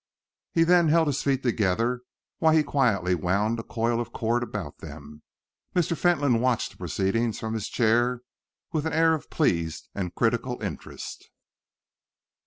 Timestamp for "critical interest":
10.15-11.29